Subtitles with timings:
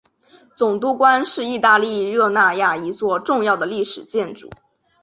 [0.55, 4.49] 总督宫是意大利热那亚一座重要的历史建筑。